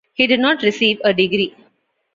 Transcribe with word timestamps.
He 0.15 0.25
did 0.25 0.39
not 0.39 0.63
receive 0.63 0.99
a 1.03 1.13
degree. 1.13 1.53